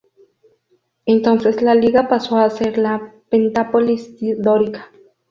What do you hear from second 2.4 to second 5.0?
ser la Pentápolis dórica.